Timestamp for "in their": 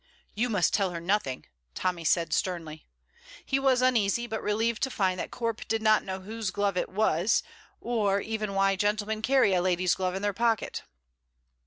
10.15-10.33